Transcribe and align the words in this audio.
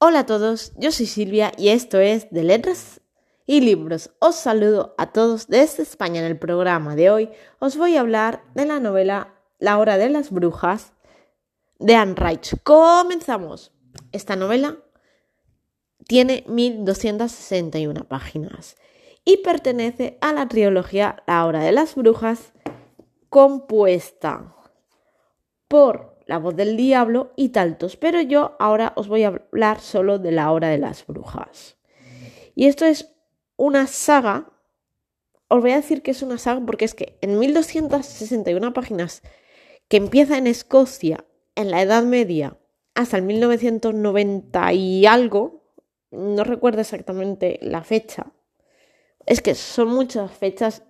Hola 0.00 0.20
a 0.20 0.26
todos, 0.26 0.70
yo 0.76 0.92
soy 0.92 1.06
Silvia 1.06 1.50
y 1.58 1.70
esto 1.70 1.98
es 1.98 2.30
de 2.30 2.44
Letras 2.44 3.00
y 3.46 3.62
Libros. 3.62 4.12
Os 4.20 4.36
saludo 4.36 4.94
a 4.96 5.10
todos 5.10 5.48
desde 5.48 5.82
España 5.82 6.20
en 6.20 6.26
el 6.26 6.38
programa 6.38 6.94
de 6.94 7.10
hoy. 7.10 7.30
Os 7.58 7.76
voy 7.76 7.96
a 7.96 8.00
hablar 8.00 8.44
de 8.54 8.64
la 8.64 8.78
novela 8.78 9.34
La 9.58 9.76
hora 9.76 9.98
de 9.98 10.08
las 10.08 10.30
brujas 10.30 10.92
de 11.80 11.96
Anne 11.96 12.14
Reich. 12.14 12.54
Comenzamos. 12.62 13.72
Esta 14.12 14.36
novela 14.36 14.76
tiene 16.06 16.44
1261 16.46 18.04
páginas 18.04 18.76
y 19.24 19.38
pertenece 19.38 20.16
a 20.20 20.32
la 20.32 20.46
trilogía 20.46 21.24
La 21.26 21.44
hora 21.44 21.58
de 21.58 21.72
las 21.72 21.96
brujas 21.96 22.52
compuesta 23.30 24.54
por 25.66 26.17
la 26.28 26.38
voz 26.38 26.54
del 26.54 26.76
diablo 26.76 27.32
y 27.36 27.48
tantos, 27.48 27.96
pero 27.96 28.20
yo 28.20 28.54
ahora 28.60 28.92
os 28.96 29.08
voy 29.08 29.24
a 29.24 29.28
hablar 29.28 29.80
solo 29.80 30.18
de 30.18 30.30
la 30.30 30.52
hora 30.52 30.68
de 30.68 30.76
las 30.76 31.06
brujas. 31.06 31.78
Y 32.54 32.66
esto 32.66 32.84
es 32.84 33.14
una 33.56 33.86
saga, 33.86 34.52
os 35.48 35.62
voy 35.62 35.70
a 35.70 35.76
decir 35.76 36.02
que 36.02 36.10
es 36.10 36.20
una 36.20 36.36
saga 36.36 36.60
porque 36.66 36.84
es 36.84 36.94
que 36.94 37.18
en 37.22 37.38
1261 37.38 38.74
páginas 38.74 39.22
que 39.88 39.96
empieza 39.96 40.36
en 40.36 40.46
Escocia 40.46 41.24
en 41.54 41.70
la 41.70 41.80
Edad 41.80 42.02
Media 42.02 42.58
hasta 42.94 43.16
el 43.16 43.22
1990 43.22 44.72
y 44.74 45.06
algo, 45.06 45.72
no 46.10 46.44
recuerdo 46.44 46.82
exactamente 46.82 47.58
la 47.62 47.82
fecha, 47.82 48.34
es 49.24 49.40
que 49.40 49.54
son 49.54 49.88
muchas 49.88 50.30
fechas, 50.30 50.82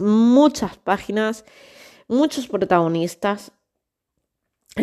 muchas 0.00 0.78
páginas, 0.78 1.44
muchos 2.08 2.48
protagonistas, 2.48 3.52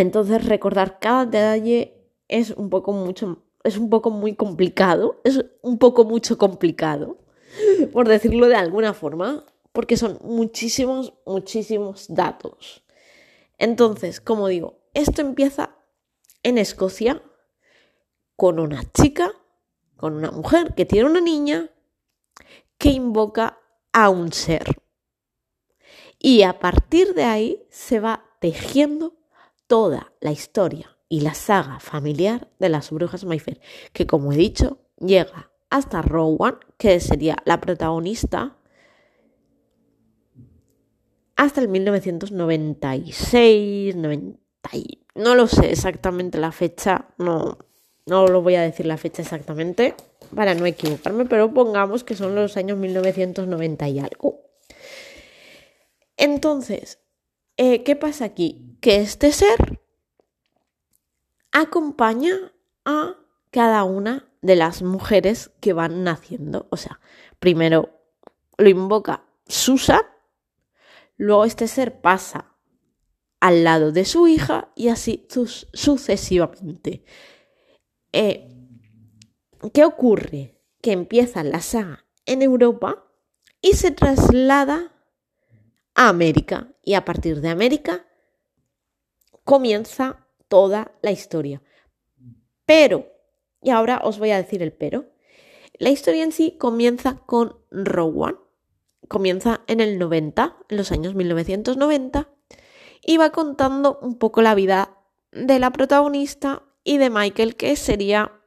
entonces 0.02 0.45
recordar 0.45 0.99
cada 0.99 1.25
detalle 1.25 1.93
es 2.27 2.52
un 2.52 2.70
poco 2.70 2.93
mucho, 2.93 3.43
es 3.63 3.77
un 3.77 3.89
poco 3.89 4.09
muy 4.09 4.35
complicado, 4.35 5.21
es 5.23 5.45
un 5.61 5.77
poco 5.77 6.03
mucho 6.03 6.38
complicado, 6.38 7.19
por 7.91 8.08
decirlo 8.08 8.47
de 8.47 8.55
alguna 8.55 8.94
forma, 8.94 9.45
porque 9.71 9.97
son 9.97 10.19
muchísimos, 10.23 11.14
muchísimos 11.25 12.05
datos. 12.09 12.83
Entonces, 13.58 14.19
como 14.19 14.47
digo, 14.47 14.80
esto 14.94 15.21
empieza 15.21 15.75
en 16.41 16.58
Escocia 16.58 17.21
con 18.36 18.59
una 18.59 18.83
chica, 18.91 19.31
con 19.95 20.16
una 20.16 20.31
mujer 20.31 20.73
que 20.75 20.86
tiene 20.86 21.09
una 21.09 21.21
niña 21.21 21.69
que 22.77 22.89
invoca 22.89 23.59
a 23.91 24.09
un 24.09 24.33
ser. 24.33 24.81
Y 26.19 26.44
a 26.44 26.59
partir 26.59 27.14
de 27.14 27.23
ahí 27.23 27.67
se 27.69 27.99
va 27.99 28.25
tejiendo 28.39 29.16
toda 29.73 30.13
la 30.21 30.31
historia 30.31 30.95
y 31.09 31.21
la 31.21 31.33
saga 31.33 31.79
familiar 31.79 32.47
de 32.59 32.69
las 32.69 32.91
brujas 32.91 33.25
Mayfair, 33.25 33.59
que 33.91 34.05
como 34.05 34.31
he 34.31 34.38
dicho, 34.38 34.77
llega 34.99 35.49
hasta 35.71 36.03
Rowan, 36.03 36.59
que 36.77 36.99
sería 36.99 37.38
la 37.43 37.59
protagonista, 37.59 38.55
hasta 41.35 41.59
el 41.59 41.69
1996, 41.69 43.95
90, 43.95 44.39
no 45.15 45.33
lo 45.33 45.47
sé 45.47 45.71
exactamente 45.71 46.37
la 46.37 46.52
fecha, 46.52 47.08
no, 47.17 47.58
no 48.05 48.27
lo 48.27 48.43
voy 48.43 48.53
a 48.53 48.61
decir 48.61 48.85
la 48.85 48.97
fecha 48.97 49.23
exactamente 49.23 49.95
para 50.35 50.53
no 50.53 50.67
equivocarme, 50.67 51.25
pero 51.25 51.52
pongamos 51.52 52.03
que 52.03 52.13
son 52.13 52.35
los 52.35 52.58
años 52.58 52.77
1990 52.77 53.89
y 53.89 53.97
algo. 53.97 54.39
Entonces, 56.15 56.99
eh, 57.57 57.83
¿qué 57.83 57.95
pasa 57.95 58.25
aquí? 58.25 58.77
Que 58.81 58.97
este 58.97 59.31
ser 59.31 59.81
acompaña 61.51 62.53
a 62.85 63.15
cada 63.51 63.83
una 63.83 64.29
de 64.41 64.55
las 64.55 64.81
mujeres 64.81 65.51
que 65.61 65.73
van 65.73 66.03
naciendo. 66.03 66.67
O 66.69 66.77
sea, 66.77 66.99
primero 67.39 68.01
lo 68.57 68.69
invoca 68.69 69.23
Susan, 69.47 70.01
luego 71.17 71.45
este 71.45 71.67
ser 71.67 72.02
pasa 72.02 72.55
al 73.39 73.63
lado 73.63 73.92
de 73.92 74.05
su 74.05 74.27
hija 74.27 74.71
y 74.75 74.87
así 74.87 75.27
sucesivamente. 75.73 77.03
Eh, 78.11 78.49
¿Qué 79.73 79.86
ocurre? 79.86 80.61
Que 80.81 80.92
empieza 80.92 81.43
la 81.43 81.61
saga 81.61 82.05
en 82.25 82.42
Europa 82.42 83.05
y 83.61 83.73
se 83.73 83.92
traslada 83.92 84.92
a 85.95 86.09
América. 86.09 86.70
Y 86.83 86.95
a 86.95 87.05
partir 87.05 87.42
de 87.42 87.49
América 87.49 88.05
comienza 89.43 90.27
toda 90.48 90.92
la 91.02 91.11
historia. 91.11 91.61
Pero, 92.65 93.08
y 93.61 93.70
ahora 93.70 94.02
os 94.04 94.20
voy 94.20 94.31
a 94.31 94.37
decir 94.37 94.61
el 94.61 94.73
pero, 94.73 95.05
la 95.80 95.89
historia 95.89 96.23
en 96.23 96.31
sí 96.31 96.58
comienza 96.58 97.17
con 97.26 97.58
Rowan, 97.71 98.37
comienza 99.08 99.61
en 99.67 99.80
el 99.80 99.98
90, 99.98 100.58
en 100.70 100.77
los 100.77 100.92
años 100.92 101.15
1990, 101.15 102.30
y 103.02 103.17
va 103.17 103.31
contando 103.31 103.99
un 104.02 104.17
poco 104.17 104.42
la 104.42 104.55
vida 104.55 104.98
de 105.31 105.60
la 105.60 105.71
protagonista 105.71 106.64
y 106.83 106.98
de 106.98 107.10
Michael, 107.10 107.55
que 107.55 107.75
sería 107.75 108.39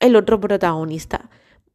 el 0.00 0.16
otro 0.16 0.40
protagonista 0.40 1.30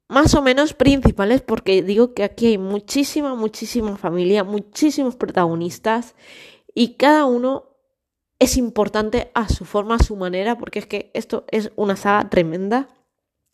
más 0.09 0.33
o 0.33 0.41
menos 0.41 0.73
principales 0.73 1.41
porque 1.41 1.83
digo 1.83 2.13
que 2.13 2.23
aquí 2.23 2.47
hay 2.47 2.57
muchísima, 2.57 3.35
muchísima 3.35 3.95
familia, 3.95 4.43
muchísimos 4.43 5.15
protagonistas 5.15 6.15
y 6.73 6.95
cada 6.95 7.25
uno 7.25 7.77
es 8.39 8.57
importante 8.57 9.31
a 9.35 9.47
su 9.49 9.65
forma, 9.65 9.95
a 9.95 10.03
su 10.03 10.15
manera, 10.15 10.57
porque 10.57 10.79
es 10.79 10.87
que 10.87 11.11
esto 11.13 11.45
es 11.51 11.71
una 11.75 11.95
saga 11.95 12.29
tremenda 12.29 12.87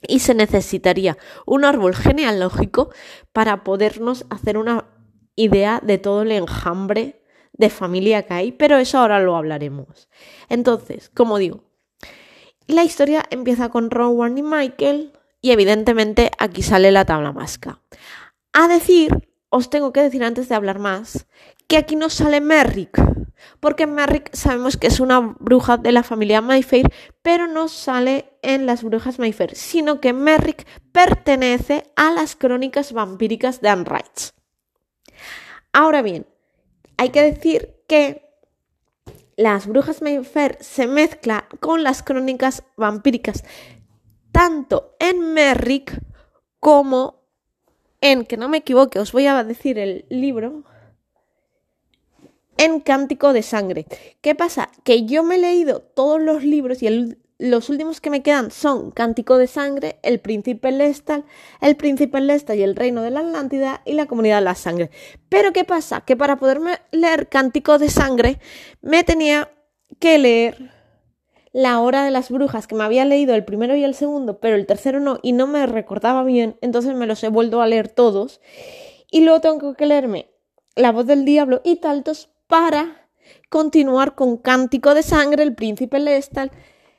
y 0.07 0.19
se 0.19 0.33
necesitaría 0.33 1.17
un 1.45 1.65
árbol 1.65 1.93
genealógico 1.93 2.89
para 3.33 3.63
podernos 3.63 4.25
hacer 4.29 4.57
una 4.57 4.87
idea 5.35 5.81
de 5.83 5.97
todo 5.97 6.21
el 6.21 6.31
enjambre 6.31 7.21
de 7.51 7.69
familia 7.69 8.23
que 8.23 8.33
hay, 8.33 8.51
pero 8.53 8.77
eso 8.77 8.99
ahora 8.99 9.19
lo 9.19 9.35
hablaremos. 9.35 10.07
Entonces, 10.47 11.09
como 11.09 11.37
digo, 11.37 11.63
la 12.67 12.83
historia 12.83 13.25
empieza 13.29 13.69
con 13.69 13.91
Rowan 13.91 14.37
y 14.37 14.43
Michael, 14.43 15.11
y 15.45 15.51
evidentemente 15.51 16.31
aquí 16.39 16.63
sale 16.63 16.91
la 16.91 17.05
tabla 17.05 17.31
masca. 17.31 17.79
A 18.51 18.67
decir, 18.67 19.29
os 19.49 19.69
tengo 19.69 19.93
que 19.93 20.01
decir 20.01 20.23
antes 20.23 20.49
de 20.49 20.55
hablar 20.55 20.79
más, 20.79 21.27
que 21.67 21.77
aquí 21.77 21.95
no 21.95 22.09
sale 22.09 22.41
Merrick, 22.41 22.99
porque 23.59 23.85
Merrick 23.85 24.33
sabemos 24.33 24.75
que 24.75 24.87
es 24.87 24.99
una 24.99 25.19
bruja 25.19 25.77
de 25.77 25.91
la 25.91 26.01
familia 26.01 26.41
Mayfair, 26.41 26.91
pero 27.21 27.45
no 27.45 27.67
sale 27.67 28.39
en 28.41 28.65
las 28.65 28.81
brujas 28.81 29.19
Mayfair, 29.19 29.55
sino 29.55 30.01
que 30.01 30.13
Merrick 30.13 30.65
pertenece 30.91 31.83
a 31.95 32.09
las 32.09 32.35
crónicas 32.35 32.91
vampíricas 32.91 33.61
de 33.61 33.69
Anne. 33.69 33.85
Ahora 35.73 36.01
bien, 36.01 36.25
hay 36.97 37.09
que 37.09 37.21
decir 37.21 37.83
que 37.87 38.27
las 39.37 39.67
brujas 39.67 40.01
Mayfair 40.01 40.57
se 40.59 40.87
mezclan 40.87 41.43
con 41.59 41.83
las 41.83 42.01
crónicas 42.01 42.63
vampíricas 42.77 43.43
tanto 44.35 44.97
en 44.99 45.33
Merrick 45.33 45.97
como 46.59 47.21
en, 48.01 48.25
que 48.25 48.35
no 48.35 48.49
me 48.49 48.57
equivoque, 48.57 48.99
os 48.99 49.13
voy 49.13 49.27
a 49.27 49.41
decir 49.45 49.79
el 49.79 50.05
libro, 50.09 50.63
en 52.57 52.81
Cántico 52.81 53.31
de 53.31 53.41
Sangre. 53.41 53.85
¿Qué 54.19 54.35
pasa? 54.35 54.69
Que 54.83 55.05
yo 55.05 55.23
me 55.23 55.35
he 55.35 55.37
leído 55.37 55.79
todos 55.79 56.21
los 56.21 56.43
libros 56.43 56.83
y 56.83 57.15
los 57.37 57.69
últimos 57.69 58.01
que 58.01 58.09
me 58.09 58.23
quedan 58.23 58.51
son 58.51 58.91
Cántico 58.91 59.37
de 59.37 59.47
Sangre, 59.47 59.99
El 60.03 60.19
Príncipe 60.19 60.69
Lestal, 60.69 61.23
El 61.61 61.77
Príncipe 61.77 62.19
Lestal 62.19 62.59
y 62.59 62.63
El 62.63 62.75
Reino 62.75 63.03
de 63.03 63.11
la 63.11 63.21
Atlántida 63.21 63.83
y 63.85 63.93
La 63.93 64.05
Comunidad 64.05 64.39
de 64.39 64.45
la 64.45 64.55
Sangre. 64.55 64.91
Pero 65.29 65.53
¿qué 65.53 65.63
pasa? 65.63 66.01
Que 66.01 66.17
para 66.17 66.35
poderme 66.35 66.79
leer 66.91 67.29
Cántico 67.29 67.77
de 67.77 67.89
Sangre 67.89 68.41
me 68.81 69.05
tenía 69.05 69.49
que 69.99 70.17
leer 70.17 70.74
la 71.55 71.79
hora 71.79 72.03
de 72.03 72.11
las 72.11 72.31
brujas, 72.31 72.67
que 72.67 72.75
me 72.75 72.83
había 72.83 73.05
leído 73.05 73.33
el 73.33 73.45
primero 73.45 73.77
y 73.77 73.85
el 73.85 73.95
segundo, 73.95 74.41
pero 74.41 74.57
el 74.57 74.65
tercero 74.65 74.99
no, 74.99 75.19
y 75.21 75.31
no 75.31 75.47
me 75.47 75.65
recordaba 75.65 76.25
bien, 76.25 76.57
entonces 76.59 76.93
me 76.95 77.07
los 77.07 77.23
he 77.23 77.29
vuelto 77.29 77.61
a 77.61 77.65
leer 77.65 77.87
todos. 77.87 78.41
Y 79.09 79.21
luego 79.21 79.39
tengo 79.39 79.73
que 79.73 79.85
leerme 79.85 80.29
La 80.75 80.91
voz 80.91 81.05
del 81.05 81.23
diablo 81.23 81.61
y 81.63 81.77
taltos 81.77 82.29
para 82.47 83.07
continuar 83.47 84.15
con 84.15 84.35
Cántico 84.35 84.93
de 84.93 85.01
Sangre, 85.01 85.43
El 85.43 85.55
Príncipe 85.55 85.97
Lestal, 85.97 86.51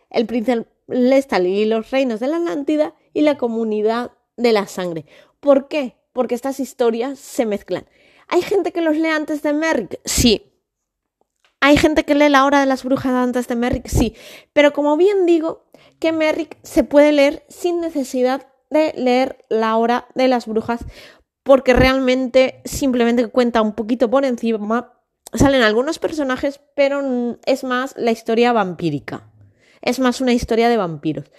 El 0.08 0.24
Príncipe 0.24 0.66
Lestal 0.86 1.46
y 1.46 1.66
los 1.66 1.90
Reinos 1.90 2.20
de 2.20 2.28
la 2.28 2.38
Atlántida 2.38 2.94
y 3.12 3.20
la 3.20 3.36
Comunidad 3.36 4.12
de 4.38 4.52
la 4.52 4.66
Sangre. 4.66 5.04
¿Por 5.38 5.68
qué? 5.68 5.96
Porque 6.14 6.34
estas 6.34 6.60
historias 6.60 7.18
se 7.18 7.44
mezclan. 7.44 7.84
¿Hay 8.26 8.40
gente 8.40 8.72
que 8.72 8.80
los 8.80 8.96
lee 8.96 9.08
antes 9.08 9.42
de 9.42 9.52
Merrick? 9.52 10.00
Sí, 10.06 10.50
¿Hay 11.66 11.76
gente 11.76 12.04
que 12.04 12.14
lee 12.14 12.28
La 12.28 12.44
Hora 12.44 12.60
de 12.60 12.66
las 12.66 12.84
Brujas 12.84 13.12
antes 13.12 13.48
de 13.48 13.56
Merrick? 13.56 13.88
Sí, 13.88 14.14
pero 14.52 14.72
como 14.72 14.96
bien 14.96 15.26
digo, 15.26 15.64
que 15.98 16.12
Merrick 16.12 16.58
se 16.62 16.84
puede 16.84 17.10
leer 17.10 17.44
sin 17.48 17.80
necesidad 17.80 18.46
de 18.70 18.92
leer 18.96 19.44
La 19.48 19.76
Hora 19.76 20.06
de 20.14 20.28
las 20.28 20.46
Brujas, 20.46 20.84
porque 21.42 21.72
realmente 21.72 22.62
simplemente 22.64 23.26
cuenta 23.26 23.62
un 23.62 23.72
poquito 23.72 24.08
por 24.08 24.24
encima. 24.24 24.92
Salen 25.34 25.62
algunos 25.62 25.98
personajes, 25.98 26.60
pero 26.76 27.02
es 27.46 27.64
más 27.64 27.94
la 27.96 28.12
historia 28.12 28.52
vampírica. 28.52 29.28
Es 29.82 29.98
más 29.98 30.20
una 30.20 30.34
historia 30.34 30.68
de 30.68 30.76
vampiros. 30.76 31.32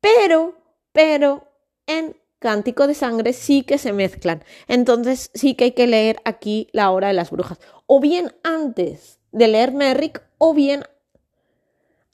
Pero, 0.00 0.54
pero, 0.92 1.48
en 1.88 2.16
Cántico 2.38 2.86
de 2.86 2.94
Sangre 2.94 3.32
sí 3.32 3.64
que 3.64 3.78
se 3.78 3.92
mezclan. 3.92 4.44
Entonces 4.68 5.32
sí 5.34 5.56
que 5.56 5.64
hay 5.64 5.72
que 5.72 5.88
leer 5.88 6.20
aquí 6.24 6.68
la 6.70 6.92
hora 6.92 7.08
de 7.08 7.14
las 7.14 7.32
brujas. 7.32 7.58
O 7.86 7.98
bien 7.98 8.32
antes 8.44 9.18
de 9.32 9.48
leer 9.48 9.72
Merrick, 9.72 10.22
o 10.38 10.54
bien 10.54 10.84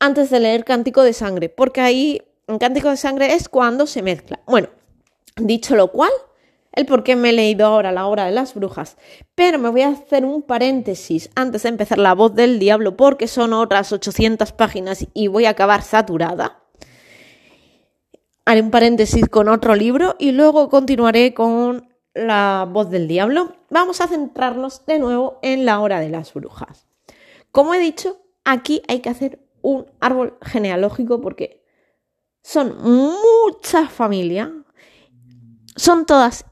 antes 0.00 0.30
de 0.30 0.40
leer 0.40 0.64
Cántico 0.64 1.02
de 1.02 1.12
Sangre, 1.12 1.48
porque 1.48 1.80
ahí 1.80 2.22
en 2.46 2.58
Cántico 2.58 2.88
de 2.88 2.96
Sangre 2.96 3.34
es 3.34 3.48
cuando 3.48 3.86
se 3.86 4.02
mezcla. 4.02 4.40
Bueno, 4.46 4.68
dicho 5.36 5.76
lo 5.76 5.90
cual, 5.92 6.10
el 6.72 6.86
por 6.86 7.02
qué 7.02 7.16
me 7.16 7.30
he 7.30 7.32
leído 7.32 7.66
ahora 7.66 7.92
la 7.92 8.06
hora 8.06 8.26
de 8.26 8.32
las 8.32 8.54
brujas, 8.54 8.96
pero 9.34 9.58
me 9.58 9.68
voy 9.68 9.82
a 9.82 9.88
hacer 9.88 10.24
un 10.24 10.42
paréntesis 10.42 11.30
antes 11.34 11.64
de 11.64 11.70
empezar 11.70 11.98
la 11.98 12.14
voz 12.14 12.34
del 12.34 12.58
diablo, 12.58 12.96
porque 12.96 13.26
son 13.26 13.52
otras 13.52 13.92
800 13.92 14.52
páginas 14.52 15.06
y 15.12 15.26
voy 15.28 15.44
a 15.46 15.50
acabar 15.50 15.82
saturada. 15.82 16.62
Haré 18.44 18.62
un 18.62 18.70
paréntesis 18.70 19.28
con 19.28 19.48
otro 19.48 19.74
libro 19.74 20.16
y 20.18 20.32
luego 20.32 20.70
continuaré 20.70 21.34
con 21.34 21.88
la 22.14 22.66
voz 22.70 22.88
del 22.90 23.06
diablo. 23.06 23.56
Vamos 23.68 24.00
a 24.00 24.08
centrarnos 24.08 24.86
de 24.86 24.98
nuevo 24.98 25.38
en 25.42 25.66
la 25.66 25.80
hora 25.80 26.00
de 26.00 26.08
las 26.08 26.32
brujas. 26.32 26.87
Como 27.58 27.74
he 27.74 27.80
dicho, 27.80 28.22
aquí 28.44 28.82
hay 28.86 29.00
que 29.00 29.08
hacer 29.08 29.44
un 29.62 29.90
árbol 29.98 30.38
genealógico 30.42 31.20
porque 31.20 31.66
son 32.40 32.80
mucha 32.84 33.88
familia, 33.88 34.54
son 35.74 36.06
todas 36.06 36.44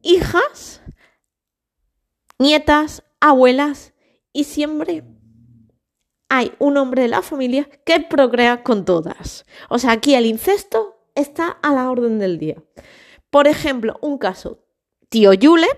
hijas, 0.00 0.80
nietas, 2.38 3.04
abuelas 3.20 3.92
y 4.32 4.44
siempre 4.44 5.04
hay 6.30 6.54
un 6.58 6.78
hombre 6.78 7.02
de 7.02 7.08
la 7.08 7.20
familia 7.20 7.68
que 7.84 8.00
procrea 8.00 8.62
con 8.62 8.86
todas. 8.86 9.44
O 9.68 9.78
sea, 9.78 9.92
aquí 9.92 10.14
el 10.14 10.24
incesto 10.24 10.98
está 11.14 11.48
a 11.60 11.74
la 11.74 11.90
orden 11.90 12.18
del 12.18 12.38
día. 12.38 12.56
Por 13.28 13.48
ejemplo, 13.48 13.98
un 14.00 14.16
caso, 14.16 14.64
tío 15.10 15.34
Yule, 15.34 15.68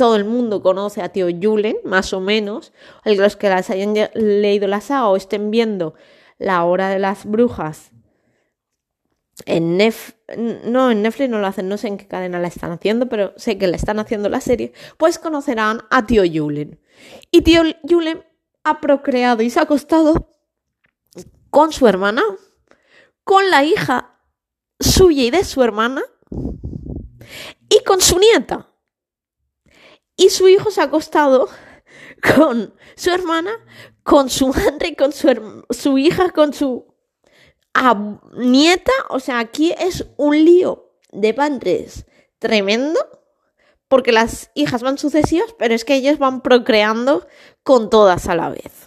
todo 0.00 0.16
el 0.16 0.24
mundo 0.24 0.62
conoce 0.62 1.02
a 1.02 1.10
tío 1.10 1.26
Julen, 1.28 1.76
más 1.84 2.14
o 2.14 2.20
menos. 2.20 2.72
Los 3.04 3.36
que 3.36 3.50
las 3.50 3.68
hayan 3.68 3.94
leído 4.14 4.66
la 4.66 4.80
saga 4.80 5.08
o 5.08 5.16
estén 5.16 5.50
viendo 5.50 5.92
La 6.38 6.64
Hora 6.64 6.88
de 6.88 6.98
las 6.98 7.26
Brujas 7.26 7.92
en 9.44 9.76
Nef 9.76 10.14
no, 10.64 10.90
en 10.90 11.02
Netflix 11.02 11.28
no 11.28 11.38
lo 11.38 11.46
hacen, 11.46 11.68
no 11.68 11.76
sé 11.76 11.88
en 11.88 11.98
qué 11.98 12.06
cadena 12.06 12.38
la 12.38 12.48
están 12.48 12.72
haciendo, 12.72 13.10
pero 13.10 13.34
sé 13.36 13.58
que 13.58 13.66
la 13.66 13.76
están 13.76 13.98
haciendo 13.98 14.30
la 14.30 14.40
serie, 14.40 14.72
pues 14.96 15.18
conocerán 15.18 15.82
a 15.90 16.06
tío 16.06 16.22
Julen. 16.24 16.80
Y 17.30 17.42
tío 17.42 17.62
Julen 17.86 18.24
ha 18.64 18.80
procreado 18.80 19.42
y 19.42 19.50
se 19.50 19.58
ha 19.58 19.64
acostado 19.64 20.30
con 21.50 21.72
su 21.72 21.86
hermana, 21.86 22.22
con 23.22 23.50
la 23.50 23.64
hija 23.64 24.18
suya 24.78 25.24
y 25.24 25.30
de 25.30 25.44
su 25.44 25.62
hermana, 25.62 26.02
y 27.68 27.84
con 27.84 28.00
su 28.00 28.18
nieta. 28.18 28.69
Y 30.20 30.28
su 30.28 30.48
hijo 30.48 30.70
se 30.70 30.82
ha 30.82 30.84
acostado 30.84 31.48
con 32.36 32.74
su 32.94 33.10
hermana, 33.10 33.52
con 34.02 34.28
su 34.28 34.48
madre, 34.48 34.94
con 34.94 35.12
su, 35.12 35.64
su 35.70 35.96
hija, 35.96 36.28
con 36.28 36.52
su 36.52 36.94
nieta. 38.36 38.92
O 39.08 39.18
sea, 39.18 39.38
aquí 39.38 39.72
es 39.78 40.06
un 40.18 40.44
lío 40.44 40.92
de 41.10 41.32
padres 41.32 42.04
tremendo. 42.38 43.00
Porque 43.88 44.12
las 44.12 44.50
hijas 44.54 44.82
van 44.82 44.98
sucesivas, 44.98 45.54
pero 45.58 45.74
es 45.74 45.86
que 45.86 45.94
ellos 45.94 46.18
van 46.18 46.42
procreando 46.42 47.26
con 47.62 47.88
todas 47.88 48.28
a 48.28 48.34
la 48.34 48.50
vez. 48.50 48.84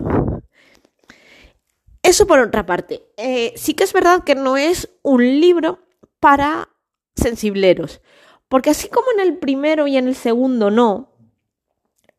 Eso 2.04 2.28
por 2.28 2.42
otra 2.42 2.68
parte. 2.68 3.12
Eh, 3.18 3.54
sí 3.56 3.74
que 3.74 3.86
es 3.86 3.92
verdad 3.92 4.24
que 4.24 4.36
no 4.36 4.56
es 4.56 4.92
un 5.02 5.24
libro 5.42 5.80
para 6.20 6.70
sensibleros. 7.16 8.02
Porque 8.50 8.70
así 8.70 8.88
como 8.88 9.08
en 9.18 9.22
el 9.22 9.40
primero 9.40 9.88
y 9.88 9.98
en 9.98 10.08
el 10.08 10.16
segundo 10.16 10.70
no, 10.70 11.13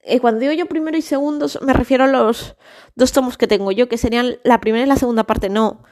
eh, 0.06 0.20
cuando 0.20 0.40
digo 0.40 0.52
yo 0.52 0.66
primero 0.66 0.96
y 0.96 1.02
segundo, 1.02 1.46
me 1.62 1.72
refiero 1.72 2.04
a 2.04 2.08
los 2.08 2.56
dos 2.94 3.12
tomos 3.12 3.38
que 3.38 3.46
tengo 3.46 3.72
yo, 3.72 3.88
que 3.88 3.96
serían 3.96 4.38
la 4.44 4.60
primera 4.60 4.84
y 4.84 4.88
la 4.88 4.96
segunda 4.96 5.24
parte. 5.24 5.48
No, 5.48 5.82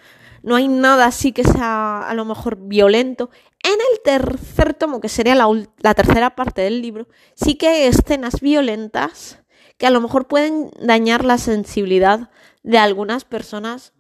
no 0.43 0.57
hay 0.57 0.69
nada 0.69 1.07
así 1.07 1.33
que 1.33 1.45
sea 1.45 2.09
a 2.09 2.15
lo 2.15 2.25
mejor 2.25 2.57
violento. 2.57 3.31
En 3.63 3.73
el 3.73 4.01
tercer 4.05 4.75
tomo, 4.75 5.01
que 5.01 5.09
sería 5.09 5.35
la, 5.35 5.95
tercera 5.95 6.35
parte 6.35 6.61
del 6.63 6.83
libro, 6.83 7.09
sí 7.35 7.55
que 7.55 7.69
hay 7.69 7.83
escenas 7.85 8.41
violentas 8.41 9.39
que 9.79 9.87
a 9.87 9.91
lo 9.91 10.01
mejor 10.01 10.29
pueden 10.29 10.71
dañar 10.79 11.25
la 11.25 11.39
sensibilidad 11.39 12.31
de 12.63 12.79
algunas 12.79 13.25
personas, 13.25 13.95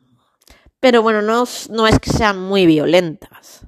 pero 0.78 1.02
bueno, 1.02 1.22
no, 1.22 1.44
no 1.70 1.86
es 1.86 1.98
que 2.00 2.10
sean 2.10 2.38
muy 2.38 2.66
violentas. 2.66 3.66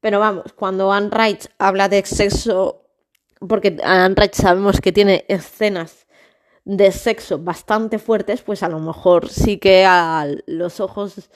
Pero 0.00 0.18
vamos, 0.18 0.52
cuando 0.54 0.92
Anne 0.92 1.08
Wright 1.08 1.46
habla 1.58 1.88
de 1.88 1.98
exceso 1.98 2.83
porque 3.40 3.76
Anrach 3.82 4.34
sabemos 4.34 4.80
que 4.80 4.92
tiene 4.92 5.24
escenas 5.28 6.06
de 6.64 6.92
sexo 6.92 7.38
bastante 7.38 7.98
fuertes, 7.98 8.42
pues 8.42 8.62
a 8.62 8.68
lo 8.68 8.78
mejor 8.78 9.28
sí 9.28 9.58
que 9.58 9.84
a 9.84 10.26
los 10.46 10.80
ojos 10.80 11.30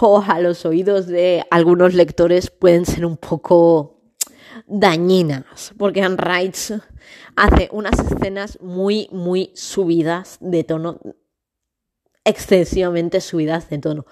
o 0.00 0.22
a 0.26 0.40
los 0.40 0.64
oídos 0.64 1.06
de 1.06 1.44
algunos 1.50 1.94
lectores 1.94 2.50
pueden 2.50 2.86
ser 2.86 3.06
un 3.06 3.16
poco 3.16 3.98
dañinas, 4.66 5.72
porque 5.78 6.02
Anne 6.02 6.52
hace 7.36 7.68
unas 7.72 7.98
escenas 7.98 8.58
muy, 8.60 9.08
muy 9.10 9.50
subidas 9.54 10.36
de 10.40 10.64
tono, 10.64 11.00
excesivamente 12.24 13.20
subidas 13.20 13.70
de 13.70 13.78
tono. 13.78 14.06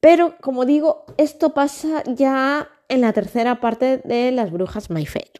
Pero, 0.00 0.36
como 0.40 0.64
digo, 0.64 1.06
esto 1.16 1.54
pasa 1.54 2.04
ya 2.06 2.70
en 2.88 3.00
la 3.02 3.12
tercera 3.12 3.60
parte 3.60 3.98
de 3.98 4.32
Las 4.32 4.50
Brujas 4.50 4.90
My 4.90 5.06
Fair. 5.06 5.30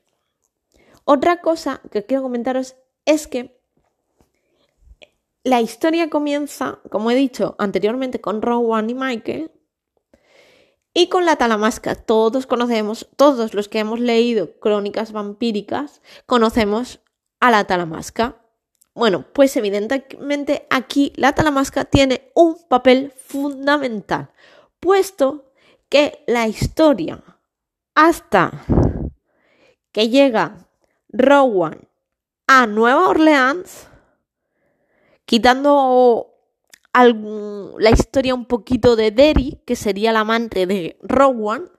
Otra 1.05 1.41
cosa 1.41 1.81
que 1.91 2.05
quiero 2.05 2.23
comentaros 2.23 2.77
es 3.05 3.27
que 3.27 3.59
la 5.45 5.63
historia 5.63 6.11
comienza, 6.11 6.81
como 6.91 7.11
he 7.11 7.15
dicho 7.15 7.57
anteriormente, 7.59 8.21
con 8.21 8.43
Rowan 8.43 8.91
y 8.91 8.95
Michael 8.95 9.51
y 10.93 11.09
con 11.09 11.25
la 11.25 11.37
talamasca. 11.37 11.95
Todos 11.95 12.47
conocemos, 12.47 13.09
todos 13.17 13.55
los 13.55 13.69
que 13.69 13.79
hemos 13.79 14.01
leído 14.01 14.59
crónicas 14.61 15.13
vampíricas, 15.13 16.03
conocemos 16.27 17.01
a 17.41 17.51
la 17.51 17.65
talamasca. 17.65 18.37
Bueno, 18.95 19.25
pues 19.33 19.57
evidentemente 19.57 20.67
aquí 20.71 21.13
la 21.17 21.33
talamasca 21.33 21.85
tiene 21.85 22.31
un 22.35 22.59
papel 22.69 23.13
fundamental, 23.13 24.31
puesto 24.81 25.53
que 25.89 26.25
la 26.27 26.49
historia 26.49 27.23
hasta 27.99 28.53
que 29.91 30.09
llega 30.09 30.69
Rowan 31.09 31.89
a 32.47 32.69
Nueva 32.69 33.09
Orleans, 33.09 33.89
quitando 35.25 36.33
la 36.95 37.91
historia 37.91 38.37
un 38.37 38.47
poquito 38.47 38.95
de 38.95 39.11
Derry, 39.11 39.61
que 39.67 39.75
sería 39.75 40.13
la 40.13 40.21
amante 40.21 40.69
de 40.69 40.97
Rowan, 41.03 41.73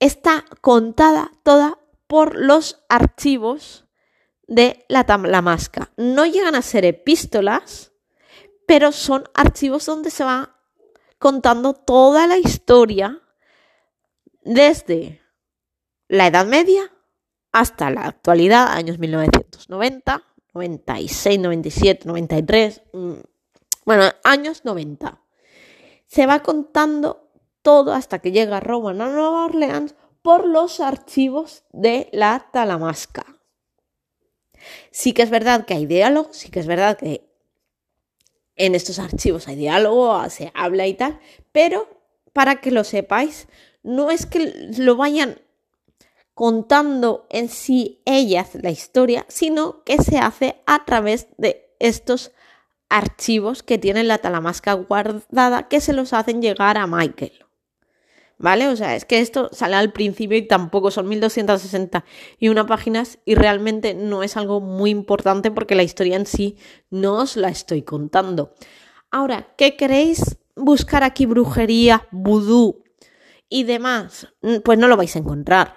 está 0.00 0.44
contada 0.60 1.30
toda 1.44 1.78
por 2.08 2.34
los 2.34 2.82
archivos 2.88 3.84
de 4.48 4.84
la 4.88 5.04
Talamasca. 5.04 5.92
No 5.96 6.26
llegan 6.26 6.56
a 6.56 6.62
ser 6.62 6.84
epístolas, 6.84 7.92
pero 8.66 8.90
son 8.90 9.28
archivos 9.32 9.86
donde 9.86 10.10
se 10.10 10.24
va 10.24 10.56
contando 11.20 11.72
toda 11.72 12.26
la 12.26 12.38
historia 12.38 13.22
desde 14.44 15.20
la 16.08 16.26
Edad 16.26 16.46
Media 16.46 16.92
hasta 17.52 17.90
la 17.90 18.06
actualidad, 18.06 18.72
años 18.72 18.98
1990, 18.98 20.22
96, 20.54 21.38
97, 21.38 22.02
93, 22.06 22.82
bueno, 23.84 24.04
años 24.24 24.64
90. 24.64 25.22
Se 26.06 26.26
va 26.26 26.40
contando 26.40 27.30
todo 27.62 27.94
hasta 27.94 28.18
que 28.20 28.32
llega 28.32 28.60
Roma 28.60 28.90
a 28.90 28.94
Nueva 28.94 29.46
Orleans 29.46 29.94
por 30.22 30.46
los 30.46 30.80
archivos 30.80 31.64
de 31.72 32.08
la 32.12 32.48
Talamasca. 32.52 33.24
Sí 34.90 35.12
que 35.12 35.22
es 35.22 35.30
verdad 35.30 35.64
que 35.64 35.74
hay 35.74 35.86
diálogo, 35.86 36.32
sí 36.32 36.50
que 36.50 36.60
es 36.60 36.66
verdad 36.66 36.96
que 36.96 37.28
en 38.56 38.74
estos 38.74 38.98
archivos 38.98 39.48
hay 39.48 39.56
diálogo, 39.56 40.28
se 40.30 40.52
habla 40.54 40.86
y 40.86 40.94
tal, 40.94 41.18
pero 41.50 41.88
para 42.32 42.60
que 42.60 42.70
lo 42.70 42.84
sepáis, 42.84 43.48
no 43.82 44.10
es 44.10 44.26
que 44.26 44.70
lo 44.78 44.96
vayan 44.96 45.40
contando 46.34 47.26
en 47.30 47.48
sí 47.48 48.00
ellas 48.04 48.50
la 48.54 48.70
historia, 48.70 49.24
sino 49.28 49.84
que 49.84 49.98
se 49.98 50.18
hace 50.18 50.62
a 50.66 50.84
través 50.84 51.28
de 51.36 51.74
estos 51.78 52.32
archivos 52.88 53.62
que 53.62 53.78
tiene 53.78 54.04
la 54.04 54.18
talamasca 54.18 54.74
guardada 54.74 55.68
que 55.68 55.80
se 55.80 55.92
los 55.92 56.12
hacen 56.12 56.42
llegar 56.42 56.78
a 56.78 56.86
Michael. 56.86 57.32
¿Vale? 58.38 58.66
O 58.66 58.74
sea, 58.74 58.96
es 58.96 59.04
que 59.04 59.20
esto 59.20 59.50
sale 59.52 59.76
al 59.76 59.92
principio 59.92 60.36
y 60.36 60.48
tampoco 60.48 60.90
son 60.90 61.08
1261 61.08 62.66
páginas 62.66 63.18
y 63.24 63.36
realmente 63.36 63.94
no 63.94 64.24
es 64.24 64.36
algo 64.36 64.60
muy 64.60 64.90
importante 64.90 65.52
porque 65.52 65.76
la 65.76 65.84
historia 65.84 66.16
en 66.16 66.26
sí 66.26 66.56
no 66.90 67.18
os 67.18 67.36
la 67.36 67.50
estoy 67.50 67.82
contando. 67.82 68.52
Ahora, 69.12 69.54
¿qué 69.56 69.76
queréis 69.76 70.38
buscar 70.56 71.04
aquí 71.04 71.24
brujería, 71.24 72.08
vudú 72.10 72.81
y 73.52 73.64
demás, 73.64 74.28
pues 74.64 74.78
no 74.78 74.88
lo 74.88 74.96
vais 74.96 75.14
a 75.14 75.18
encontrar. 75.18 75.74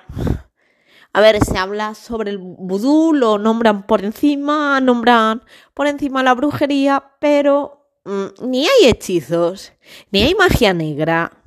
A 1.11 1.19
ver, 1.19 1.43
se 1.43 1.57
habla 1.57 1.93
sobre 1.93 2.31
el 2.31 2.37
vudú, 2.37 3.13
lo 3.13 3.37
nombran 3.37 3.85
por 3.85 4.03
encima, 4.03 4.79
nombran 4.79 5.43
por 5.73 5.87
encima 5.87 6.23
la 6.23 6.33
brujería, 6.33 7.11
pero 7.19 7.89
mm, 8.05 8.47
ni 8.47 8.65
hay 8.65 8.89
hechizos, 8.89 9.73
ni 10.09 10.21
hay 10.23 10.35
magia 10.35 10.73
negra, 10.73 11.43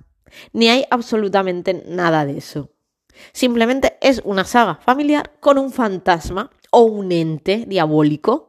ni 0.52 0.68
hay 0.68 0.84
absolutamente 0.90 1.82
nada 1.86 2.26
de 2.26 2.36
eso. 2.36 2.70
Simplemente 3.32 3.96
es 4.02 4.20
una 4.22 4.44
saga 4.44 4.76
familiar 4.76 5.32
con 5.40 5.56
un 5.56 5.72
fantasma 5.72 6.50
o 6.70 6.82
un 6.82 7.10
ente 7.10 7.64
diabólico 7.66 8.47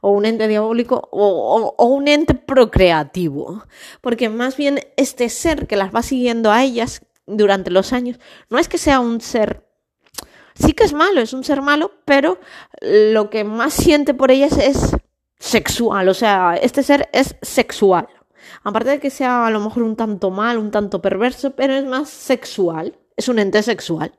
o 0.00 0.10
un 0.10 0.24
ente 0.24 0.48
diabólico 0.48 1.08
o, 1.12 1.74
un 1.78 2.08
ente 2.08 2.34
procreativo. 2.34 3.64
Porque 4.00 4.28
más 4.28 4.56
bien 4.56 4.80
este 4.96 5.28
ser 5.28 5.66
que 5.66 5.76
las 5.76 5.94
va 5.94 6.02
siguiendo 6.02 6.50
a 6.50 6.62
ellas 6.62 7.02
durante 7.26 7.70
los 7.70 7.92
años 7.92 8.18
no 8.48 8.58
es 8.58 8.68
que 8.68 8.78
sea 8.78 9.00
un 9.00 9.20
ser... 9.20 9.66
Sí 10.54 10.72
que 10.72 10.84
es 10.84 10.92
malo, 10.92 11.20
es 11.20 11.32
un 11.32 11.44
ser 11.44 11.62
malo, 11.62 11.92
pero 12.04 12.38
lo 12.82 13.30
que 13.30 13.44
más 13.44 13.72
siente 13.72 14.12
por 14.12 14.30
ellas 14.30 14.58
es 14.58 14.94
sexual. 15.38 16.08
O 16.08 16.14
sea, 16.14 16.58
este 16.60 16.82
ser 16.82 17.08
es 17.12 17.36
sexual. 17.40 18.08
Aparte 18.62 18.90
de 18.90 19.00
que 19.00 19.10
sea 19.10 19.46
a 19.46 19.50
lo 19.50 19.60
mejor 19.60 19.82
un 19.84 19.96
tanto 19.96 20.30
mal, 20.30 20.58
un 20.58 20.70
tanto 20.70 21.00
perverso, 21.00 21.52
pero 21.52 21.74
es 21.74 21.84
más 21.84 22.10
sexual. 22.10 22.98
Es 23.16 23.28
un 23.28 23.38
ente 23.38 23.62
sexual. 23.62 24.12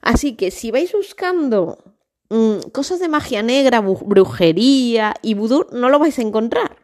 Así 0.00 0.36
que 0.36 0.50
si 0.50 0.70
vais 0.70 0.92
buscando 0.92 1.93
mm, 2.28 2.70
cosas 2.72 3.00
de 3.00 3.08
magia 3.08 3.42
negra, 3.42 3.80
brujería 3.80 5.14
y 5.22 5.34
vudú, 5.34 5.66
no 5.72 5.88
lo 5.88 5.98
vais 5.98 6.18
a 6.18 6.22
encontrar. 6.22 6.76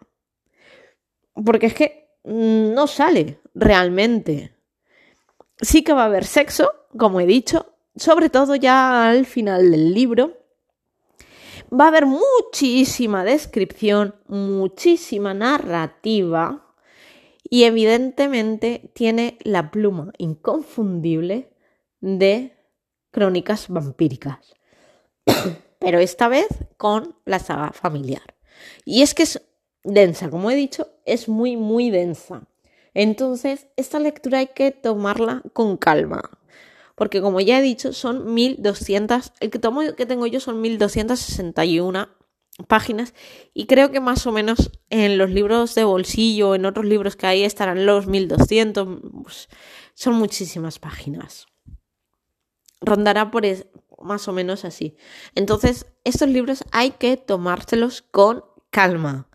Porque 1.45 1.67
es 1.67 1.75
que 1.75 2.09
mm, 2.25 2.75
no 2.75 2.87
sale 2.87 3.41
realmente. 3.55 4.55
Sí 5.61 5.83
que 5.83 5.93
va 5.93 6.03
a 6.03 6.07
haber 6.07 6.25
sexo, 6.25 6.73
como 6.97 7.21
he 7.21 7.27
dicho, 7.27 7.75
sobre 7.97 8.31
todo 8.31 8.55
ya 8.55 9.09
al 9.09 9.27
final 9.27 9.71
del 9.71 9.93
libro. 9.95 10.39
Va 11.73 11.85
a 11.85 11.89
haber 11.89 12.07
muchísima 12.07 13.25
descripción, 13.25 14.17
muchísima 14.27 15.35
narrativa 15.35 16.67
y 17.49 17.65
evidentemente 17.65 18.91
tiene 18.95 19.39
la 19.43 19.71
pluma 19.71 20.13
inconfundible 20.19 21.53
de 22.01 22.57
crónicas 23.11 23.69
vampíricas. 23.69 24.55
Pero 25.79 25.99
esta 25.99 26.29
vez 26.29 26.47
con 26.77 27.17
la 27.25 27.39
saga 27.39 27.73
familiar. 27.73 28.35
Y 28.85 29.03
es 29.03 29.15
que 29.15 29.23
es 29.23 29.43
densa, 29.83 30.31
como 30.31 30.51
he 30.51 30.55
dicho, 30.55 30.89
es 31.07 31.29
muy, 31.29 31.57
muy 31.57 31.91
densa. 31.91 32.43
Entonces, 32.93 33.69
esta 33.77 33.99
lectura 33.99 34.39
hay 34.39 34.49
que 34.49 34.73
tomarla 34.73 35.43
con 35.53 35.77
calma. 35.77 36.39
Porque 36.95 37.23
como 37.23 37.41
ya 37.41 37.59
he 37.59 37.63
dicho, 37.63 37.93
son 37.93 38.35
1200, 38.35 39.33
el 39.41 39.51
que, 39.51 39.59
tomo, 39.59 39.81
que 39.97 40.07
tengo 40.07 40.27
yo 40.27 40.39
son 40.39 40.61
1261 40.61 42.09
páginas 42.67 43.15
y 43.55 43.65
creo 43.65 43.91
que 43.91 44.01
más 44.01 44.27
o 44.27 44.33
menos 44.33 44.71
en 44.91 45.17
los 45.17 45.31
libros 45.31 45.75
de 45.75 45.85
bolsillo, 45.85 46.55
en 46.55 46.67
otros 46.67 46.85
libros 46.85 47.17
que 47.17 47.27
hay 47.27 47.45
estarán 47.45 47.87
los 47.87 48.07
1200, 48.07 48.87
pues, 49.23 49.49
son 49.95 50.15
muchísimas 50.15 50.79
páginas 50.79 51.47
rondará 52.81 53.31
por 53.31 53.45
más 54.01 54.29
o 54.29 54.33
menos 54.33 54.65
así. 54.65 54.97
Entonces, 55.35 55.87
estos 56.05 56.29
libros 56.29 56.65
hay 56.73 56.93
que 56.93 57.17
tomárselos 57.17 58.03
con 58.03 58.45
calma, 58.71 59.29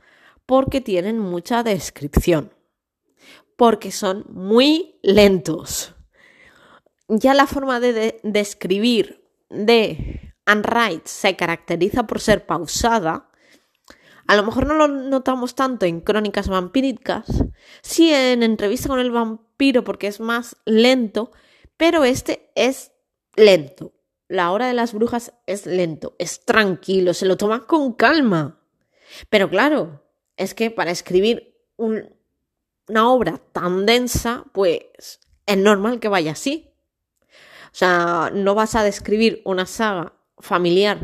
porque 0.46 0.82
tienen 0.82 1.20
mucha 1.20 1.64
descripción, 1.64 2.54
porque 3.58 3.92
son 3.92 4.26
muy 4.30 5.00
lentos. 5.02 5.96
Ya 7.08 7.34
la 7.34 7.48
forma 7.48 7.80
de, 7.80 8.20
describir 8.24 9.24
de 9.50 10.34
Anne 10.46 11.02
se 11.06 11.36
caracteriza 11.36 12.08
por 12.08 12.20
ser 12.20 12.46
pausada. 12.46 13.30
A 14.28 14.36
lo 14.36 14.44
mejor 14.44 14.66
no 14.66 14.74
lo 14.74 14.88
notamos 14.88 15.54
tanto 15.54 15.86
en 15.86 16.02
crónicas 16.02 16.48
vampíricas, 16.48 17.26
sí 17.84 18.12
en 18.12 18.42
entrevista 18.42 18.90
con 18.90 19.00
el 19.00 19.12
vampiro 19.12 19.84
porque 19.84 20.08
es 20.08 20.20
más 20.20 20.58
lento, 20.66 21.32
pero 21.78 22.04
este 22.04 22.52
es 22.56 22.92
lento. 23.36 23.95
La 24.28 24.52
hora 24.52 24.68
de 24.68 24.74
las 24.74 24.94
brujas 24.94 25.34
es 25.46 25.66
lento, 25.66 26.16
es 26.18 26.46
tranquilo, 26.46 27.14
se 27.14 27.26
lo 27.26 27.38
toma 27.38 27.68
con 27.68 27.94
calma. 27.94 28.60
Pero 29.30 29.50
claro, 29.50 30.04
es 30.36 30.54
que 30.54 30.72
para 30.72 30.92
escribir 30.92 31.56
una 31.78 33.10
obra 33.10 33.42
tan 33.52 33.86
densa, 33.86 34.46
pues 34.52 35.20
es 35.46 35.58
normal 35.58 36.00
que 36.00 36.08
vaya 36.08 36.32
así. 36.32 36.72
O 37.68 37.78
sea, 37.78 38.32
no 38.34 38.56
vas 38.56 38.76
a 38.76 38.84
describir 38.84 39.42
una 39.46 39.66
saga 39.66 40.14
familiar 40.40 41.00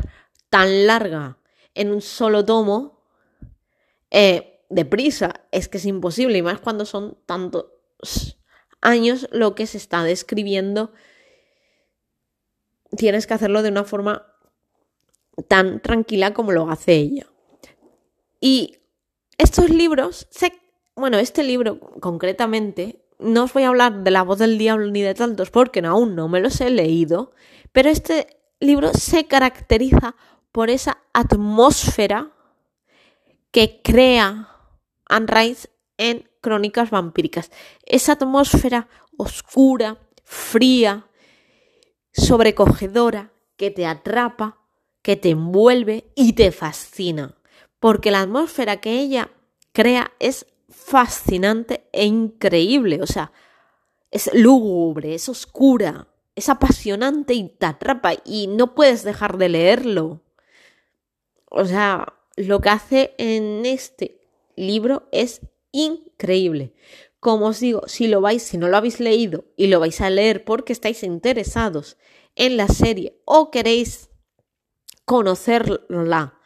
tan 0.50 0.86
larga 0.86 1.38
en 1.74 1.92
un 1.92 2.00
solo 2.00 2.44
tomo 2.44 3.04
eh, 4.10 4.64
deprisa. 4.68 5.44
Es 5.52 5.68
que 5.68 5.78
es 5.78 5.84
imposible, 5.84 6.38
y 6.38 6.42
más 6.42 6.60
cuando 6.60 6.86
son 6.86 7.18
tantos 7.26 7.66
años 8.80 9.28
lo 9.30 9.54
que 9.54 9.66
se 9.66 9.78
está 9.78 10.02
describiendo 10.02 10.92
tienes 12.96 13.26
que 13.26 13.34
hacerlo 13.34 13.62
de 13.62 13.70
una 13.70 13.84
forma 13.84 14.26
tan 15.48 15.80
tranquila 15.80 16.34
como 16.34 16.52
lo 16.52 16.70
hace 16.70 16.94
ella. 16.94 17.26
Y 18.40 18.78
estos 19.38 19.70
libros, 19.70 20.28
bueno, 20.94 21.18
este 21.18 21.42
libro 21.42 21.80
concretamente, 22.00 23.04
no 23.18 23.44
os 23.44 23.52
voy 23.52 23.62
a 23.62 23.68
hablar 23.68 24.02
de 24.02 24.10
La 24.10 24.22
voz 24.22 24.38
del 24.38 24.58
diablo 24.58 24.90
ni 24.90 25.02
de 25.02 25.14
tantos 25.14 25.50
porque 25.50 25.80
aún 25.80 26.16
no 26.16 26.28
me 26.28 26.40
los 26.40 26.60
he 26.60 26.70
leído, 26.70 27.32
pero 27.72 27.88
este 27.88 28.26
libro 28.60 28.92
se 28.94 29.26
caracteriza 29.26 30.16
por 30.50 30.70
esa 30.70 30.98
atmósfera 31.12 32.32
que 33.50 33.80
crea 33.82 34.48
Anne 35.06 35.26
Rice 35.28 35.68
en 35.98 36.28
Crónicas 36.40 36.90
Vampíricas. 36.90 37.50
Esa 37.86 38.12
atmósfera 38.12 38.88
oscura, 39.16 39.98
fría, 40.24 41.06
sobrecogedora 42.12 43.32
que 43.56 43.70
te 43.70 43.86
atrapa, 43.86 44.58
que 45.02 45.16
te 45.16 45.30
envuelve 45.30 46.12
y 46.14 46.34
te 46.34 46.52
fascina. 46.52 47.36
Porque 47.80 48.10
la 48.10 48.20
atmósfera 48.20 48.80
que 48.80 49.00
ella 49.00 49.30
crea 49.72 50.12
es 50.20 50.46
fascinante 50.68 51.88
e 51.92 52.04
increíble. 52.04 53.00
O 53.02 53.06
sea, 53.06 53.32
es 54.10 54.30
lúgubre, 54.34 55.14
es 55.14 55.28
oscura, 55.28 56.08
es 56.34 56.48
apasionante 56.48 57.34
y 57.34 57.48
te 57.48 57.66
atrapa 57.66 58.14
y 58.24 58.46
no 58.46 58.74
puedes 58.74 59.02
dejar 59.02 59.38
de 59.38 59.48
leerlo. 59.48 60.20
O 61.50 61.64
sea, 61.64 62.14
lo 62.36 62.60
que 62.60 62.68
hace 62.70 63.14
en 63.18 63.66
este 63.66 64.20
libro 64.56 65.08
es 65.12 65.40
increíble. 65.72 66.72
Como 67.22 67.46
os 67.46 67.60
digo, 67.60 67.82
si 67.86 68.08
lo 68.08 68.20
vais, 68.20 68.42
si 68.42 68.58
no 68.58 68.66
lo 68.66 68.76
habéis 68.76 68.98
leído 68.98 69.44
y 69.56 69.68
lo 69.68 69.78
vais 69.78 70.00
a 70.00 70.10
leer 70.10 70.44
porque 70.44 70.72
estáis 70.72 71.04
interesados 71.04 71.96
en 72.34 72.56
la 72.56 72.66
serie 72.66 73.22
o 73.24 73.52
queréis 73.52 74.10
conocerla, 75.04 76.40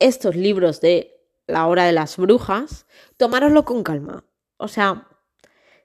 estos 0.00 0.36
libros 0.36 0.82
de 0.82 1.24
La 1.46 1.66
hora 1.66 1.84
de 1.84 1.92
las 1.92 2.18
brujas, 2.18 2.84
tomároslo 3.16 3.64
con 3.64 3.84
calma. 3.84 4.22
O 4.58 4.68
sea, 4.68 5.08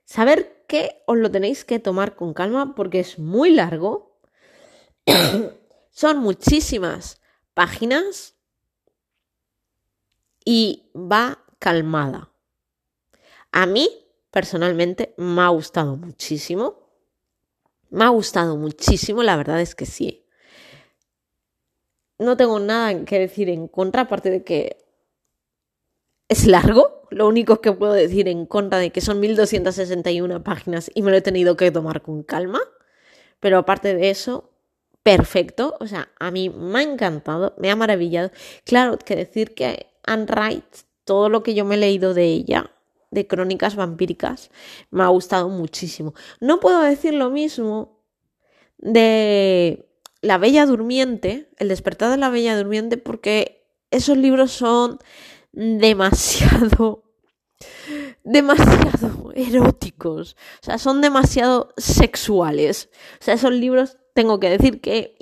saber 0.03 0.65
que 0.67 1.01
os 1.07 1.17
lo 1.17 1.31
tenéis 1.31 1.63
que 1.63 1.79
tomar 1.79 2.17
con 2.17 2.33
calma 2.33 2.75
porque 2.75 2.99
es 2.99 3.17
muy 3.17 3.51
largo. 3.51 4.19
Son 5.89 6.17
muchísimas 6.17 7.21
páginas 7.53 8.35
y 10.43 10.91
va 10.93 11.45
calmada. 11.59 12.32
A 13.53 13.67
mí, 13.67 13.87
personalmente, 14.31 15.13
me 15.15 15.43
ha 15.43 15.49
gustado 15.49 15.95
muchísimo. 15.95 16.89
Me 17.91 18.03
ha 18.03 18.09
gustado 18.09 18.57
muchísimo, 18.57 19.21
la 19.21 19.37
verdad 19.37 19.61
es 19.61 19.75
que 19.75 19.85
sí. 19.85 20.25
No 22.17 22.35
tengo 22.35 22.59
nada 22.59 23.05
que 23.05 23.19
decir 23.19 23.49
en 23.49 23.67
contra, 23.67 24.01
aparte 24.01 24.31
de 24.31 24.43
que 24.43 24.83
es 26.27 26.47
largo. 26.47 27.03
Lo 27.11 27.27
único 27.27 27.61
que 27.61 27.71
puedo 27.71 27.93
decir 27.93 28.27
en 28.27 28.47
contra 28.47 28.79
de 28.79 28.89
que 28.89 29.01
son 29.01 29.19
1261 29.19 30.43
páginas 30.43 30.89
y 30.95 31.03
me 31.03 31.11
lo 31.11 31.17
he 31.17 31.21
tenido 31.21 31.55
que 31.55 31.69
tomar 31.69 32.01
con 32.01 32.23
calma. 32.23 32.59
Pero 33.39 33.59
aparte 33.59 33.93
de 33.93 34.09
eso, 34.09 34.49
perfecto. 35.03 35.77
O 35.79 35.85
sea, 35.85 36.09
a 36.19 36.31
mí 36.31 36.49
me 36.49 36.79
ha 36.79 36.81
encantado, 36.81 37.53
me 37.59 37.69
ha 37.69 37.75
maravillado. 37.75 38.31
Claro, 38.63 38.97
que 38.97 39.15
decir 39.15 39.53
que 39.53 39.93
Anne 40.03 40.25
Wright, 40.25 40.65
todo 41.03 41.29
lo 41.29 41.43
que 41.43 41.53
yo 41.53 41.65
me 41.65 41.75
he 41.75 41.77
leído 41.77 42.15
de 42.15 42.25
ella, 42.25 42.72
de 43.13 43.27
crónicas 43.27 43.75
vampíricas 43.75 44.49
me 44.89 45.03
ha 45.03 45.07
gustado 45.07 45.49
muchísimo. 45.49 46.13
No 46.39 46.59
puedo 46.59 46.81
decir 46.81 47.13
lo 47.13 47.29
mismo 47.29 47.99
de 48.77 49.89
La 50.21 50.37
Bella 50.37 50.65
Durmiente, 50.65 51.49
El 51.57 51.69
despertar 51.69 52.11
de 52.11 52.17
la 52.17 52.29
Bella 52.29 52.57
Durmiente, 52.57 52.97
porque 52.97 53.67
esos 53.91 54.17
libros 54.17 54.51
son 54.51 54.99
demasiado 55.51 57.03
demasiado 58.23 59.31
eróticos, 59.35 60.35
o 60.61 60.65
sea, 60.65 60.77
son 60.77 61.01
demasiado 61.01 61.73
sexuales. 61.77 62.89
O 63.21 63.23
sea, 63.23 63.35
esos 63.35 63.51
libros 63.51 63.97
tengo 64.13 64.39
que 64.39 64.49
decir 64.49 64.81
que 64.81 65.15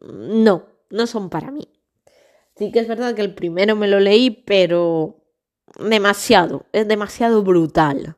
no, 0.00 0.66
no 0.90 1.06
son 1.06 1.30
para 1.30 1.50
mí. 1.50 1.68
Sí 2.56 2.70
que 2.70 2.80
es 2.80 2.88
verdad 2.88 3.14
que 3.14 3.22
el 3.22 3.34
primero 3.34 3.76
me 3.76 3.88
lo 3.88 3.98
leí, 4.00 4.30
pero 4.30 5.21
demasiado, 5.78 6.66
es 6.72 6.86
demasiado 6.88 7.42
brutal. 7.42 8.16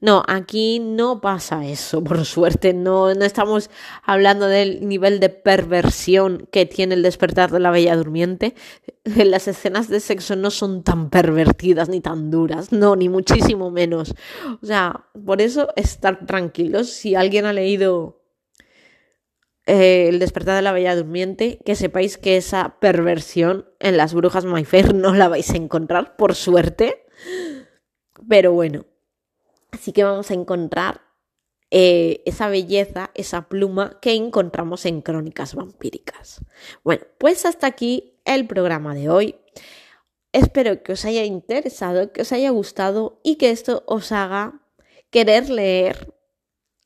No, 0.00 0.22
aquí 0.28 0.78
no 0.78 1.20
pasa 1.20 1.66
eso, 1.66 2.02
por 2.04 2.24
suerte. 2.24 2.72
No, 2.72 3.12
no 3.14 3.24
estamos 3.24 3.70
hablando 4.04 4.46
del 4.46 4.86
nivel 4.86 5.18
de 5.20 5.28
perversión 5.28 6.48
que 6.52 6.66
tiene 6.66 6.94
el 6.94 7.02
despertar 7.02 7.50
de 7.50 7.60
la 7.60 7.70
Bella 7.70 7.96
Durmiente. 7.96 8.54
Las 9.04 9.48
escenas 9.48 9.88
de 9.88 10.00
sexo 10.00 10.36
no 10.36 10.50
son 10.50 10.82
tan 10.84 11.10
pervertidas 11.10 11.88
ni 11.88 12.00
tan 12.00 12.30
duras, 12.30 12.72
no, 12.72 12.94
ni 12.94 13.08
muchísimo 13.08 13.70
menos. 13.70 14.14
O 14.62 14.66
sea, 14.66 15.04
por 15.24 15.42
eso 15.42 15.68
estar 15.76 16.26
tranquilos. 16.26 16.90
Si 16.90 17.14
alguien 17.14 17.46
ha 17.46 17.52
leído 17.52 18.18
eh, 19.68 20.08
El 20.08 20.18
despertar 20.18 20.56
de 20.56 20.62
la 20.62 20.72
Bella 20.72 20.96
Durmiente, 20.96 21.60
que 21.64 21.76
sepáis 21.76 22.18
que 22.18 22.36
esa 22.36 22.76
perversión 22.80 23.68
en 23.78 23.96
las 23.96 24.14
brujas 24.14 24.44
Mayfair 24.44 24.94
no 24.96 25.14
la 25.14 25.28
vais 25.28 25.50
a 25.50 25.56
encontrar, 25.56 26.16
por 26.16 26.34
suerte. 26.34 27.06
Pero 28.28 28.52
bueno, 28.52 28.84
Así 29.70 29.92
que 29.92 30.04
vamos 30.04 30.30
a 30.30 30.34
encontrar 30.34 31.02
eh, 31.70 32.22
esa 32.24 32.48
belleza, 32.48 33.10
esa 33.14 33.48
pluma 33.48 33.98
que 34.00 34.14
encontramos 34.14 34.86
en 34.86 35.02
Crónicas 35.02 35.54
Vampíricas. 35.54 36.40
Bueno, 36.82 37.04
pues 37.18 37.44
hasta 37.44 37.66
aquí 37.66 38.18
el 38.24 38.46
programa 38.46 38.94
de 38.94 39.10
hoy. 39.10 39.36
Espero 40.32 40.82
que 40.82 40.92
os 40.92 41.04
haya 41.04 41.24
interesado, 41.24 42.12
que 42.12 42.22
os 42.22 42.32
haya 42.32 42.50
gustado 42.50 43.20
y 43.22 43.36
que 43.36 43.50
esto 43.50 43.82
os 43.86 44.12
haga 44.12 44.60
querer 45.10 45.48
leer 45.48 46.14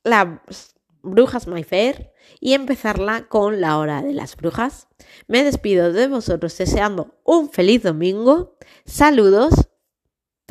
las 0.04 0.74
Brujas 1.02 1.46
My 1.46 1.64
Fair 1.64 2.12
y 2.40 2.54
empezarla 2.54 3.28
con 3.28 3.60
la 3.60 3.78
hora 3.78 4.02
de 4.02 4.12
las 4.12 4.36
brujas. 4.36 4.88
Me 5.26 5.44
despido 5.44 5.92
de 5.92 6.08
vosotros 6.08 6.56
deseando 6.56 7.20
un 7.24 7.50
feliz 7.50 7.82
domingo. 7.82 8.56
Saludos 8.84 9.54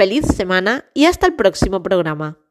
feliz 0.02 0.26
semana 0.26 0.86
y 0.96 1.06
hasta 1.06 1.28
el 1.28 1.36
próximo 1.36 1.84
programa. 1.84 2.42